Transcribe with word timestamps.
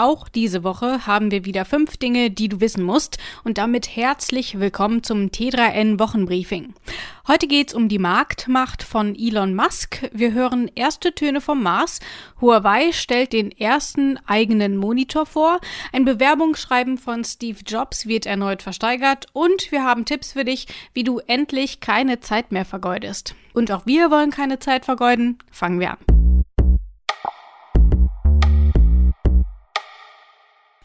auch 0.00 0.28
diese 0.28 0.64
Woche 0.64 1.06
haben 1.06 1.30
wir 1.30 1.44
wieder 1.44 1.64
fünf 1.64 1.98
Dinge, 1.98 2.30
die 2.30 2.48
du 2.48 2.60
wissen 2.60 2.82
musst. 2.82 3.18
Und 3.44 3.58
damit 3.58 3.96
herzlich 3.96 4.58
willkommen 4.58 5.02
zum 5.02 5.26
T3N 5.26 6.00
Wochenbriefing. 6.00 6.74
Heute 7.28 7.46
geht's 7.46 7.74
um 7.74 7.88
die 7.88 7.98
Marktmacht 7.98 8.82
von 8.82 9.14
Elon 9.14 9.54
Musk. 9.54 10.10
Wir 10.12 10.32
hören 10.32 10.70
erste 10.74 11.14
Töne 11.14 11.42
vom 11.42 11.62
Mars. 11.62 12.00
Huawei 12.40 12.92
stellt 12.92 13.34
den 13.34 13.52
ersten 13.52 14.18
eigenen 14.26 14.76
Monitor 14.76 15.26
vor. 15.26 15.60
Ein 15.92 16.06
Bewerbungsschreiben 16.06 16.96
von 16.96 17.22
Steve 17.22 17.58
Jobs 17.66 18.06
wird 18.06 18.24
erneut 18.24 18.62
versteigert. 18.62 19.26
Und 19.34 19.70
wir 19.70 19.84
haben 19.84 20.06
Tipps 20.06 20.32
für 20.32 20.44
dich, 20.44 20.66
wie 20.94 21.04
du 21.04 21.18
endlich 21.26 21.80
keine 21.80 22.20
Zeit 22.20 22.52
mehr 22.52 22.64
vergeudest. 22.64 23.34
Und 23.52 23.70
auch 23.70 23.84
wir 23.84 24.10
wollen 24.10 24.30
keine 24.30 24.58
Zeit 24.58 24.86
vergeuden. 24.86 25.38
Fangen 25.50 25.78
wir 25.78 25.90
an. 25.90 26.09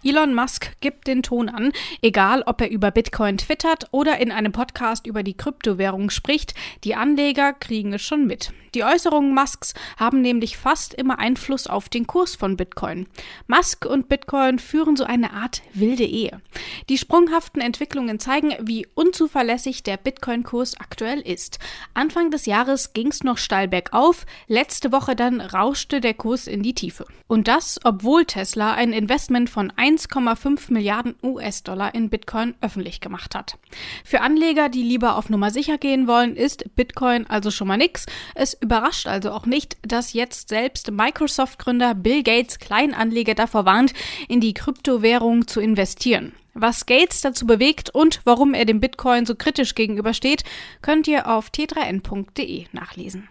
Elon 0.06 0.36
Musk 0.36 0.80
gibt 0.82 1.08
den 1.08 1.24
Ton 1.24 1.50
an, 1.50 1.72
egal 2.04 2.44
ob 2.46 2.62
er 2.62 2.70
über 2.70 2.92
Bitcoin 2.92 3.40
twittert 3.40 3.88
oder 3.90 4.20
in 4.20 4.32
einem 4.32 4.52
Podcast 4.52 5.08
über 5.08 5.24
die 5.24 5.36
Kryptowährung 5.36 6.12
spricht, 6.12 6.54
die 6.84 6.94
Anleger 6.94 7.54
kriegen 7.54 7.92
es 7.92 8.04
schon 8.04 8.28
mit. 8.28 8.54
Die 8.76 8.84
Äußerungen 8.84 9.34
Musks 9.34 9.74
haben 9.98 10.22
nämlich 10.22 10.58
fast 10.58 10.94
immer 10.94 11.18
Einfluss 11.18 11.66
auf 11.66 11.90
den 11.90 12.06
Kurs 12.06 12.36
von 12.36 12.56
Bitcoin. 12.56 13.08
Musk 13.48 13.86
und 13.86 14.08
Bitcoin 14.08 14.60
führen 14.60 14.96
so 14.96 15.06
eine 15.06 15.34
Art 15.34 15.64
wilde 15.74 16.04
Ehe. 16.04 16.40
Die 16.90 17.00
sprunghaften 17.00 17.62
Entwicklungen 17.62 18.20
zeigen, 18.20 18.54
wie 18.62 18.86
unzuverlässig 18.94 19.82
der 19.82 19.98
Bitcoin-Kurs 19.98 20.80
aktuell 20.80 21.20
ist. 21.20 21.58
Anfang 21.96 22.30
des 22.30 22.46
Jahres 22.46 22.94
ging 22.94 23.08
es 23.08 23.24
noch 23.24 23.40
steil 23.40 23.68
bergauf, 23.68 24.26
letzte 24.48 24.92
Woche 24.92 25.16
dann 25.16 25.42
rauschte 25.42 26.00
der 26.00 26.14
Kurs 26.14 26.46
in 26.46 26.62
die 26.62 26.76
Tiefe. 26.76 27.06
Und 27.28 27.48
das, 27.48 27.80
obwohl 27.84 28.26
Tesla 28.26 28.74
ein 28.74 28.94
Investment 28.94 29.50
von 29.50 29.72
1,5 29.72 30.72
Milliarden 30.72 31.16
US-Dollar 31.24 31.96
in 31.96 32.10
Bitcoin 32.10 32.54
öffentlich 32.62 33.02
gemacht 33.02 33.34
hat. 33.34 33.58
Für 34.04 34.22
Anleger, 34.22 34.70
die 34.70 34.84
lieber 34.84 35.18
auf 35.18 35.30
Nummer 35.30 35.50
sicher 35.50 35.80
gehen 35.80 36.08
wollen, 36.08 36.36
ist 36.36 36.76
Bitcoin 36.76 37.26
also 37.26 37.50
schon 37.50 37.68
mal 37.68 37.78
nix. 37.78 38.06
Es 38.36 38.54
überrascht 38.54 39.08
also 39.08 39.32
auch 39.32 39.48
nicht, 39.48 39.78
dass 39.82 40.14
jetzt 40.14 40.50
selbst 40.50 40.92
Microsoft-Gründer 40.92 41.96
Bill 41.96 42.22
Gates 42.22 42.60
Kleinanleger 42.60 43.34
davor 43.34 43.66
warnt, 43.66 43.94
in 44.28 44.40
die 44.40 44.54
Kryptowährung 44.54 45.48
zu 45.48 45.60
investieren. 45.60 46.34
Was 46.58 46.86
Gates 46.86 47.20
dazu 47.20 47.46
bewegt 47.46 47.90
und 47.90 48.22
warum 48.24 48.54
er 48.54 48.64
dem 48.64 48.80
Bitcoin 48.80 49.26
so 49.26 49.36
kritisch 49.36 49.76
gegenübersteht, 49.76 50.46
könnt 50.82 51.06
ihr 51.06 51.28
auf 51.28 51.50
t3n.de 51.50 52.68
nachlesen. 52.72 53.28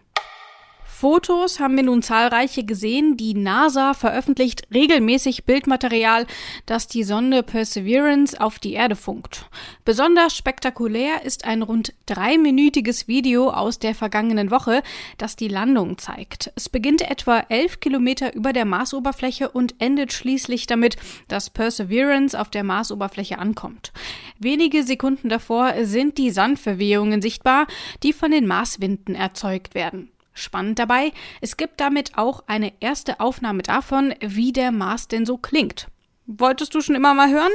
Fotos 0.97 1.59
haben 1.59 1.75
wir 1.75 1.83
nun 1.83 2.03
zahlreiche 2.03 2.63
gesehen. 2.63 3.17
Die 3.17 3.35
NASA 3.35 3.95
veröffentlicht 3.95 4.63
regelmäßig 4.73 5.45
Bildmaterial, 5.45 6.25
das 6.67 6.87
die 6.87 7.03
Sonde 7.03 7.43
Perseverance 7.43 8.41
auf 8.41 8.61
die 8.61 8.75
Erde 8.75 8.95
funkt. 8.95 9.51
Besonders 9.85 10.37
spektakulär 10.37 11.25
ist 11.25 11.47
ein 11.47 11.63
rund 11.63 11.95
dreiminütiges 12.07 13.09
Video 13.09 13.51
aus 13.51 13.81
der 13.81 13.97
vergangenen 13.97 14.53
Woche, 14.53 14.85
das 15.19 15.35
die 15.35 15.49
Landung 15.49 15.99
zeigt. 15.99 16.53
Es 16.55 16.69
beginnt 16.69 17.03
etwa 17.03 17.41
elf 17.49 17.81
Kilometer 17.81 18.33
über 18.33 18.53
der 18.53 18.65
Marsoberfläche 18.65 19.51
und 19.51 19.75
endet 19.81 20.13
schließlich 20.13 20.69
damit, 20.69 20.97
dass 21.27 21.51
Perseverance 21.51 22.39
auf 22.39 22.51
der 22.51 22.63
Marsoberfläche 22.63 23.41
ankommt. 23.41 23.93
Wenige 24.39 24.85
Sekunden 24.85 25.29
davor 25.29 25.75
sind 25.83 26.19
die 26.19 26.31
Sandverwehungen 26.31 27.21
sichtbar, 27.21 27.67
die 28.05 28.13
von 28.13 28.31
den 28.31 28.47
Marswinden 28.47 29.17
erzeugt 29.17 29.75
werden. 29.75 30.14
Spannend 30.35 30.81
dabei, 30.81 31.13
es 31.41 31.57
gibt 31.57 31.81
damit 31.81 32.19
auch 32.19 32.43
eine 32.49 32.73
erste 32.81 33.21
Aufnahme 33.21 33.63
davon, 33.63 34.15
wie 34.21 34.53
der 34.53 34.73
Mars 34.73 35.07
denn 35.07 35.25
so 35.25 35.39
klingt. 35.39 35.89
Wolltest 36.27 36.75
du 36.75 36.81
schon 36.81 36.97
immer 36.97 37.15
mal 37.15 37.31
hören? 37.31 37.53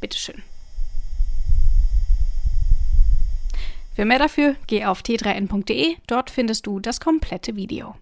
Bitteschön. 0.00 0.42
Für 3.94 4.04
mehr 4.04 4.18
dafür 4.18 4.56
geh 4.66 4.84
auf 4.84 5.00
t3n.de, 5.00 5.96
dort 6.06 6.30
findest 6.30 6.66
du 6.66 6.78
das 6.78 7.00
komplette 7.00 7.56
Video. 7.56 7.96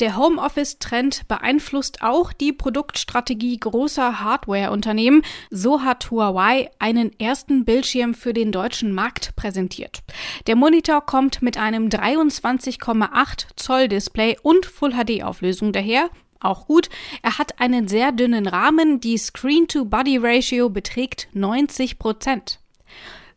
Der 0.00 0.16
Homeoffice-Trend 0.16 1.26
beeinflusst 1.26 2.02
auch 2.02 2.32
die 2.32 2.52
Produktstrategie 2.52 3.58
großer 3.58 4.20
Hardware-Unternehmen. 4.20 5.22
So 5.50 5.82
hat 5.82 6.12
Huawei 6.12 6.70
einen 6.78 7.18
ersten 7.18 7.64
Bildschirm 7.64 8.14
für 8.14 8.32
den 8.32 8.52
deutschen 8.52 8.92
Markt 8.92 9.34
präsentiert. 9.34 10.04
Der 10.46 10.54
Monitor 10.54 11.00
kommt 11.00 11.42
mit 11.42 11.58
einem 11.58 11.88
23,8 11.88 13.46
Zoll 13.56 13.88
Display 13.88 14.36
und 14.40 14.66
Full 14.66 14.92
HD 14.92 15.24
Auflösung 15.24 15.72
daher. 15.72 16.10
Auch 16.38 16.66
gut. 16.66 16.88
Er 17.22 17.38
hat 17.38 17.60
einen 17.60 17.88
sehr 17.88 18.12
dünnen 18.12 18.46
Rahmen. 18.46 19.00
Die 19.00 19.18
Screen-to-Body-Ratio 19.18 20.70
beträgt 20.70 21.26
90 21.32 21.98
Prozent. 21.98 22.60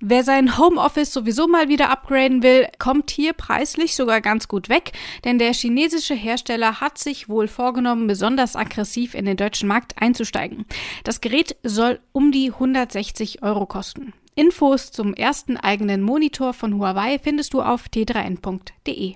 Wer 0.03 0.23
sein 0.23 0.57
Homeoffice 0.57 1.13
sowieso 1.13 1.47
mal 1.47 1.69
wieder 1.69 1.91
upgraden 1.91 2.41
will, 2.41 2.67
kommt 2.79 3.12
hier 3.12 3.34
preislich 3.34 3.95
sogar 3.95 4.19
ganz 4.19 4.47
gut 4.47 4.67
weg, 4.67 4.94
denn 5.25 5.38
der 5.38 5.53
chinesische 5.53 6.16
Hersteller 6.16 6.81
hat 6.81 6.97
sich 6.97 7.29
wohl 7.29 7.47
vorgenommen, 7.47 8.07
besonders 8.07 8.56
aggressiv 8.56 9.13
in 9.13 9.25
den 9.25 9.38
deutschen 9.38 9.67
Markt 9.67 10.01
einzusteigen. 10.01 10.66
Das 11.03 11.22
Gerät 11.22 11.56
soll 11.62 12.00
um 12.13 12.31
die 12.31 12.51
160 12.51 13.44
Euro 13.44 13.67
kosten. 13.67 14.13
Infos 14.34 14.91
zum 14.91 15.13
ersten 15.13 15.56
eigenen 15.56 16.01
Monitor 16.01 16.53
von 16.53 16.79
Huawei 16.79 17.19
findest 17.19 17.53
du 17.53 17.62
auf 17.62 17.85
t3n.de. 17.85 19.16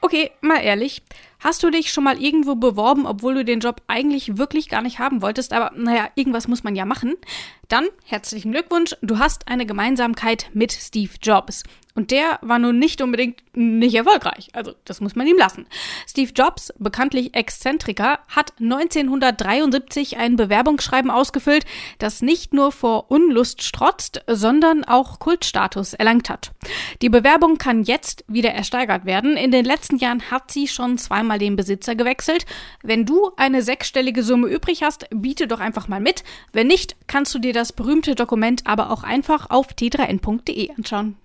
Okay, 0.00 0.30
mal 0.40 0.60
ehrlich, 0.62 1.02
hast 1.44 1.62
du 1.62 1.70
dich 1.70 1.92
schon 1.92 2.02
mal 2.04 2.20
irgendwo 2.20 2.56
beworben, 2.56 3.06
obwohl 3.06 3.34
du 3.34 3.44
den 3.44 3.60
Job 3.60 3.82
eigentlich 3.86 4.38
wirklich 4.38 4.68
gar 4.68 4.82
nicht 4.82 4.98
haben 4.98 5.22
wolltest, 5.22 5.52
aber 5.52 5.70
naja, 5.76 6.08
irgendwas 6.16 6.48
muss 6.48 6.64
man 6.64 6.74
ja 6.74 6.86
machen? 6.86 7.14
Dann 7.68 7.86
herzlichen 8.04 8.52
Glückwunsch, 8.52 8.96
du 9.02 9.18
hast 9.18 9.46
eine 9.48 9.66
Gemeinsamkeit 9.66 10.50
mit 10.54 10.72
Steve 10.72 11.12
Jobs. 11.22 11.62
Und 11.96 12.10
der 12.10 12.40
war 12.42 12.58
nun 12.58 12.80
nicht 12.80 13.00
unbedingt 13.02 13.40
nicht 13.54 13.94
erfolgreich. 13.94 14.48
Also, 14.52 14.74
das 14.84 15.00
muss 15.00 15.14
man 15.14 15.28
ihm 15.28 15.38
lassen. 15.38 15.66
Steve 16.08 16.32
Jobs, 16.34 16.74
bekanntlich 16.78 17.36
Exzentriker, 17.36 18.18
hat 18.26 18.52
1973 18.60 20.16
ein 20.16 20.34
Bewerbungsschreiben 20.34 21.10
ausgefüllt, 21.10 21.64
das 21.98 22.20
nicht 22.20 22.52
nur 22.52 22.72
vor 22.72 23.12
Unlust 23.12 23.62
strotzt, 23.62 24.22
sondern 24.26 24.84
auch 24.84 25.20
Kultstatus 25.20 25.94
erlangt 25.94 26.30
hat. 26.30 26.50
Die 27.00 27.10
Bewerbung 27.10 27.58
kann 27.58 27.84
jetzt 27.84 28.24
wieder 28.26 28.50
ersteigert 28.50 29.04
werden. 29.04 29.36
In 29.36 29.52
den 29.52 29.64
letzten 29.64 29.98
Jahren 29.98 30.32
hat 30.32 30.50
sie 30.50 30.66
schon 30.66 30.98
zweimal 30.98 31.33
den 31.38 31.56
Besitzer 31.56 31.94
gewechselt. 31.94 32.46
Wenn 32.82 33.06
du 33.06 33.32
eine 33.36 33.62
sechsstellige 33.62 34.22
Summe 34.22 34.48
übrig 34.48 34.82
hast, 34.82 35.06
biete 35.10 35.46
doch 35.46 35.60
einfach 35.60 35.88
mal 35.88 36.00
mit. 36.00 36.24
Wenn 36.52 36.66
nicht, 36.66 36.96
kannst 37.06 37.34
du 37.34 37.38
dir 37.38 37.52
das 37.52 37.72
berühmte 37.72 38.14
Dokument 38.14 38.66
aber 38.66 38.90
auch 38.90 39.02
einfach 39.02 39.50
auf 39.50 39.68
t3n.de 39.68 40.70
anschauen. 40.76 41.16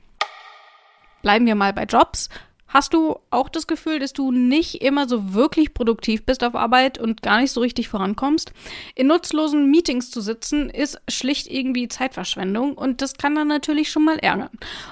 Bleiben 1.22 1.46
wir 1.46 1.56
mal 1.56 1.74
bei 1.74 1.84
Jobs. 1.84 2.30
Hast 2.70 2.94
du 2.94 3.18
auch 3.32 3.50
das 3.50 3.66
Gefühl, 3.66 3.98
dass 3.98 4.14
du 4.14 4.32
nicht 4.32 4.84
immer 4.84 5.08
so 5.10 5.34
wirklich 5.34 5.74
produktiv 5.74 6.24
bist 6.24 6.44
auf 6.44 6.54
Arbeit 6.54 7.00
und 7.00 7.24
gar 7.24 7.42
nicht 7.42 7.52
so 7.52 7.62
richtig 7.62 7.90
vorankommst? 7.90 8.54
In 8.94 9.08
nutzlosen 9.08 9.72
Meetings 9.72 10.12
zu 10.12 10.22
sitzen 10.22 10.70
ist 10.70 11.02
schlicht 11.10 11.48
irgendwie 11.48 11.88
Zeitverschwendung 11.88 12.76
und 12.76 13.02
das 13.02 13.16
kann 13.16 13.34
dann 13.34 13.48
natürlich 13.48 13.90
schon 13.90 14.06
mal 14.06 14.20
ärgern. 14.20 14.52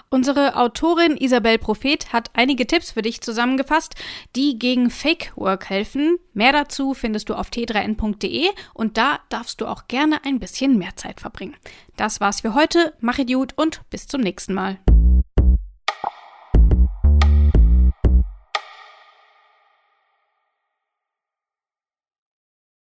Unsere 0.09 0.55
Autorin 0.55 1.17
Isabel 1.17 1.59
Prophet 1.59 2.11
hat 2.11 2.31
einige 2.33 2.65
Tipps 2.65 2.91
für 2.91 3.03
dich 3.03 3.21
zusammengefasst, 3.21 3.93
die 4.35 4.57
gegen 4.57 4.89
Fake 4.89 5.31
Work 5.35 5.69
helfen. 5.69 6.17
Mehr 6.33 6.53
dazu 6.53 6.95
findest 6.95 7.29
du 7.29 7.35
auf 7.35 7.49
t3n.de 7.49 8.49
und 8.73 8.97
da 8.97 9.19
darfst 9.29 9.61
du 9.61 9.67
auch 9.67 9.87
gerne 9.87 10.25
ein 10.25 10.39
bisschen 10.39 10.79
mehr 10.79 10.95
Zeit 10.95 11.21
verbringen. 11.21 11.55
Das 11.95 12.19
war's 12.19 12.41
für 12.41 12.55
heute. 12.55 12.93
Mach 13.01 13.19
Idiot 13.19 13.53
und 13.55 13.81
bis 13.91 14.07
zum 14.07 14.21
nächsten 14.21 14.55
Mal. 14.55 14.79